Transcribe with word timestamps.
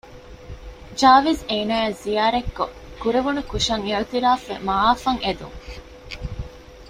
ޖާވިޒް 0.99 1.41
އޭނާއަށް 1.49 1.99
ޒިޔާރަތްކޮއް 2.03 2.75
ކުރެވުނު 3.01 3.41
ކުށަށް 3.49 3.85
އިއުތިރާފްވެ 3.87 4.55
މަޢާފްއަށް 4.67 5.21
އެދުން 5.23 5.57